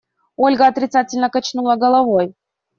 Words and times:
Ольга 0.35 0.65
отрицательно 0.65 1.29
качнула 1.29 1.75
головой. 1.75 2.33